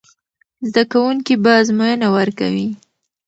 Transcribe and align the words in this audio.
زده 0.69 0.83
کوونکي 0.91 1.33
به 1.43 1.51
ازموینه 1.61 2.07
ورکوي. 2.15 2.67